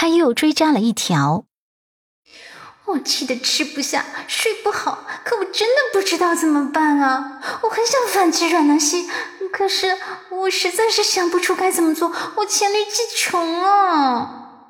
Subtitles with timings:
[0.00, 1.46] 他又追加了一条
[2.86, 7.40] ：“我气得吃不下，睡不好，可我真的不知道怎么办啊！
[7.64, 9.08] 我很想反击阮南希，
[9.52, 9.98] 可是
[10.30, 14.60] 我实在是想不出该怎么做，我黔驴技穷啊！”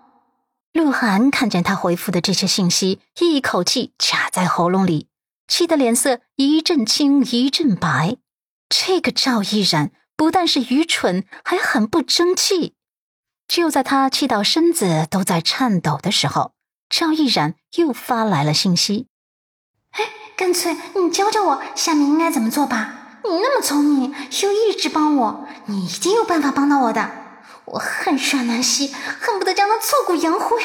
[0.72, 5.08] 鹿晗看见他回复的这些信息，一口气卡在喉咙里，
[5.46, 8.16] 气得脸色一阵青一阵白。
[8.70, 12.76] 这个赵毅然不但是愚蠢，还很不争气。
[13.48, 16.52] 就在他气到身子都在颤抖的时候，
[16.88, 19.06] 赵毅然又发来了信息
[19.92, 20.04] ：“哎，
[20.36, 23.20] 干脆你教教我下面应该怎么做吧？
[23.24, 27.10] 你那么聪明，又一直帮我，你一定有办法帮到我的。
[27.64, 30.62] 我恨阮南希，恨不得将他挫骨扬灰。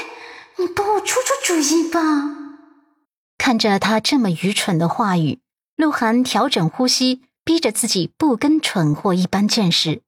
[0.58, 2.00] 你帮我出出主意吧。”
[3.40, 5.40] 看着他这么愚蠢的话语，
[5.76, 7.24] 鹿晗调整呼吸。
[7.46, 10.02] 逼着自己不跟蠢货一般见识，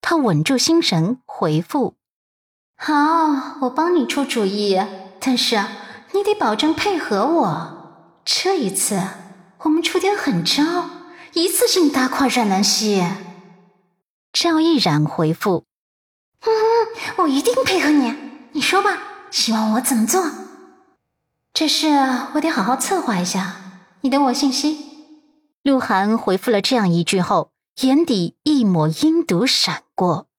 [0.00, 1.94] 他稳住心神回复
[2.82, 4.80] ：“好，我帮你出主意，
[5.20, 5.62] 但是
[6.12, 8.22] 你得保证配合我。
[8.24, 8.98] 这一次
[9.58, 10.88] 我们出点狠招，
[11.34, 13.06] 一次性打垮阮南希。”
[14.32, 15.64] 赵毅然回复
[16.40, 16.50] ：“嗯，
[17.18, 18.14] 我一定配合你。
[18.52, 18.96] 你说吧，
[19.30, 20.24] 希望我怎么做？
[21.52, 21.88] 这事
[22.32, 23.56] 我得好好策划一下。
[24.00, 24.86] 你等我信息。”
[25.62, 27.50] 鹿晗回复了这样一句后，
[27.82, 30.29] 眼底一抹阴毒闪过。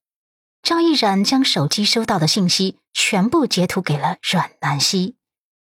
[0.62, 5.16] 赵毅然将手机收到的信息全部截图给了阮南希。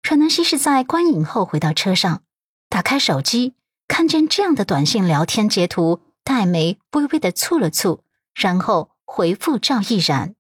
[0.03, 2.23] 阮南希是在观影后回到车上，
[2.69, 3.55] 打开手机，
[3.89, 8.01] 看见这样的短信聊天截图，黛眉微微的蹙了蹙，
[8.35, 10.35] 然后回复赵毅然：“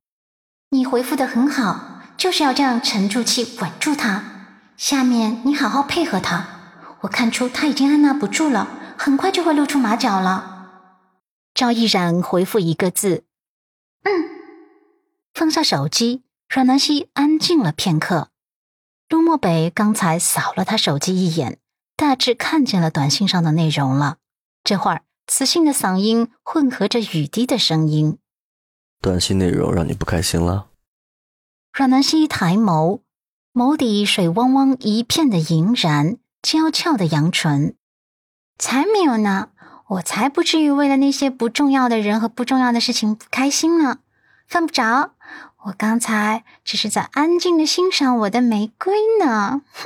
[0.70, 4.24] 你回复的很好，就是要这样沉住气，稳住他。
[4.76, 6.46] 下面你好好配合他。
[7.02, 10.70] 我看出他已经按捺不住了。”很快就会露出马脚了。
[11.52, 13.24] 赵毅然回复一个字
[14.04, 14.35] ：“嗯。”
[15.46, 18.30] 放下手机，阮南希安静了片刻。
[19.08, 21.60] 陆漠北刚才扫了他手机一眼，
[21.94, 24.16] 大致看见了短信上的内容了。
[24.64, 28.18] 这会儿，磁性的嗓音混合着雨滴的声音
[29.00, 30.66] ：“短信内容让你不开心了？”
[31.72, 33.02] 阮南希抬眸，
[33.52, 37.76] 眸底水汪汪一片的莹然，娇俏的扬唇。
[38.58, 39.50] 才没有呢！
[39.90, 44.00] 我才不至于为了那些不重要的人和不重要的事情不开心呢。
[44.46, 45.12] 犯不着，
[45.64, 49.62] 我刚才只是在安静的欣赏我的玫瑰呢。
[49.72, 49.84] 哼！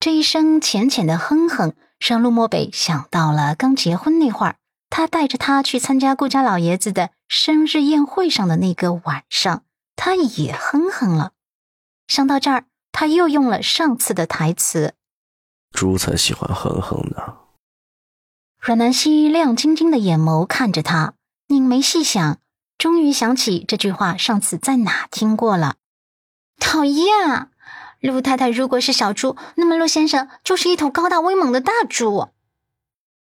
[0.00, 4.56] 这一声浅浅的哼哼，让陆漠北想到了刚结婚那会儿，
[4.90, 9.64] 他带着他去参加顾家老爷子的生日宴会上的那个晚上，
[9.96, 11.32] 他也哼哼了。
[12.06, 14.94] 想到这儿，他又用了上次的台词。
[15.72, 17.38] 猪才喜欢哼哼呢。
[18.60, 21.14] 阮南希亮晶晶的眼眸看着他，
[21.48, 22.38] 拧眉细想，
[22.78, 25.74] 终于想起这句话上次在哪听过了。
[26.58, 27.48] 讨厌啊！
[28.00, 32.28] 陆太太如果是小猪，那么陆先生就是一头高大威猛的大猪。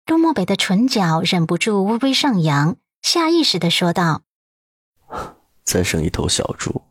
[0.06, 4.22] 陆漠北的唇角忍不住微微上扬，下意识的说道
[5.66, 6.84] ：“再生一头小猪，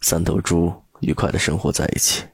[0.00, 2.24] 三头猪愉快的生活在一起。”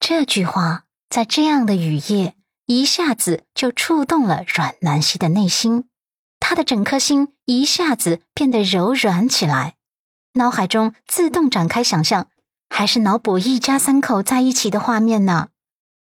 [0.00, 0.84] 这句话。
[1.10, 2.34] 在这样的雨夜，
[2.66, 5.84] 一下子就触动了阮南希的内心，
[6.46, 9.76] 他的整颗心一下子变得柔软起来，
[10.34, 12.28] 脑海中自动展开想象，
[12.68, 15.48] 还是脑补一家三口在一起的画面呢。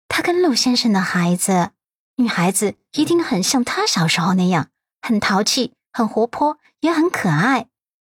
[0.09, 1.71] 他跟陆先生的孩子，
[2.17, 4.69] 女孩子一定很像他小时候那样，
[5.01, 7.69] 很淘气，很活泼，也很可爱。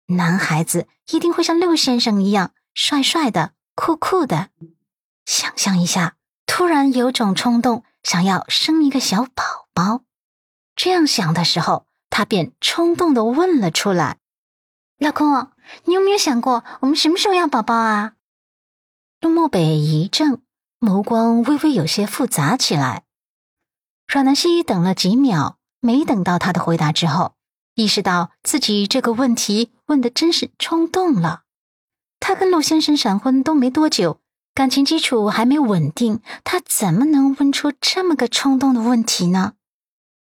[0.06, 4.50] 男孩子一定会像陆先生一样，帅帅的，酷酷的。
[5.26, 6.14] 想象一下。
[6.46, 10.02] 突然有种冲动，想要生一个小宝宝。
[10.76, 14.18] 这样想的时候，他便冲动的问了出来
[15.00, 15.48] ：“老公，
[15.86, 18.12] 你有没有想过，我们什么时候要宝宝啊？”
[19.22, 20.40] 陆漠北一怔，
[20.78, 23.04] 眸光微微有些复杂起来。
[24.06, 27.34] 阮南希等了几秒，没等到他的回答之后，
[27.76, 31.44] 意识到自己这个问题问的真是冲动了。
[32.20, 34.20] 他跟陆先生闪婚都没多久。
[34.54, 39.54] 感情基础还没稳定，他怎么能问出这么个冲动的问题呢？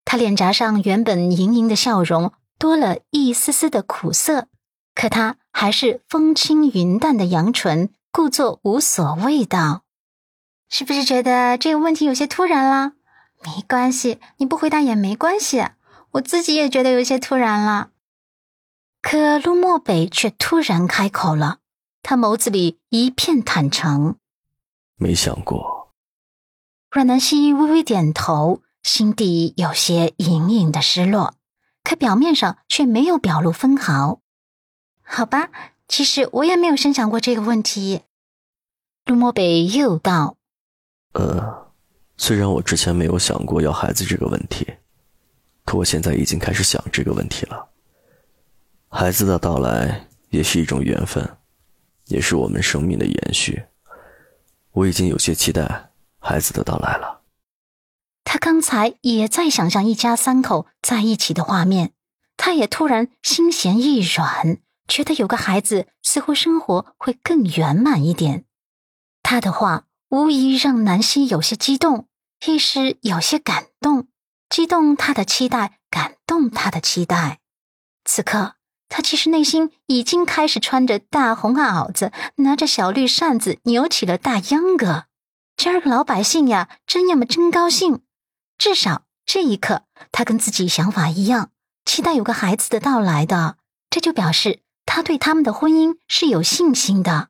[0.05, 4.49] 他脸颊上原本盈盈的笑容多了一丝丝的苦涩，
[4.95, 9.83] 可他还是风轻云淡的扬唇，故作无所谓道
[10.69, 12.93] ：“是不是觉得这个问题有些突然了？
[13.45, 15.65] 没关系，你不回答也没关系。
[16.13, 17.91] 我自己也觉得有些突然了。”
[19.03, 21.59] 可陆漠北却突然开口了。
[22.03, 24.17] 他眸子里一片坦诚，
[24.97, 25.95] 没想过。
[26.91, 31.35] 阮南希微微点头，心底有些隐隐的失落，
[31.83, 34.21] 可表面上却没有表露分毫。
[35.03, 35.49] 好吧，
[35.89, 38.03] 其实我也没有深想过这个问题。
[39.07, 40.37] 陆漠北又道
[41.15, 41.73] ：“呃，
[42.19, 44.67] 虽然我之前没有想过要孩子这个问题，
[45.65, 47.67] 可我现在已经开始想这个问题了。
[48.89, 51.27] 孩子的到来也是一种缘分，
[52.09, 53.65] 也是我们生命的延续。
[54.73, 57.23] 我已经有些期待孩子的到来了。”
[58.35, 61.93] 他刚才也在想象一家三口在一起的画面，
[62.37, 64.59] 他也突然心弦一软，
[64.89, 68.45] 觉得有个孩子似乎生活会更圆满一点。
[69.23, 72.09] 他的话无疑让南希有些激动，
[72.45, 74.09] 一时有些感动，
[74.49, 77.39] 激动他的期待，感动他的期待。
[78.05, 78.55] 此刻，
[78.89, 85.05] 他其实内心已经开始穿着大红袄子，拿着小绿扇子，扭起了大秧歌。
[85.57, 88.01] 今儿个老百姓呀，真要么真高兴。
[88.59, 91.51] 至少这一刻，他跟自己想法一样，
[91.85, 93.57] 期待有个孩子的到来的。
[93.91, 97.29] 这就表示他对他们的婚姻是有信心的。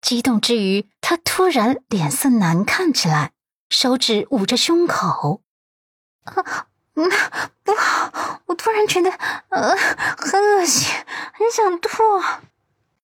[0.00, 3.32] 激动之余，他突然脸色难看起来，
[3.68, 5.42] 手指捂着胸口。
[6.24, 6.66] 啊，
[7.62, 8.40] 不好！
[8.46, 9.10] 我突然觉得，
[9.48, 9.76] 呃，
[10.16, 10.92] 很恶心，
[11.32, 12.02] 很想吐。